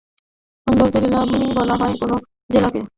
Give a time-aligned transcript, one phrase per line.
[0.67, 2.11] সৌন্দর্যের লীলাভূমি বলা হয় কোন
[2.49, 2.79] জেলাকে?